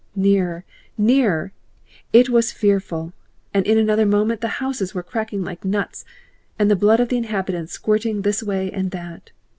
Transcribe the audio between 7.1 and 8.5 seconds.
inhabitants squirting this